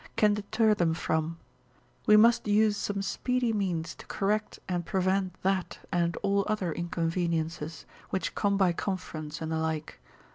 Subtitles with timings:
[0.15, 1.37] can deter them from;
[2.07, 7.85] we must use some speedy means to correct and prevent that, and all other inconveniences,
[8.09, 9.99] which come by conference and the like.